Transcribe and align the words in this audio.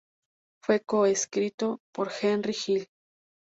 Fue 0.63 0.79
co-escrito 0.83 1.79
por 1.93 2.09
Henry 2.23 2.57
Hill. 2.65 2.87